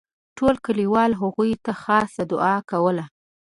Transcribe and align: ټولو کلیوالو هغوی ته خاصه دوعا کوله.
ټولو 0.37 0.57
کلیوالو 0.65 1.19
هغوی 1.23 1.51
ته 1.63 1.71
خاصه 1.83 2.21
دوعا 2.31 2.55
کوله. 2.71 3.05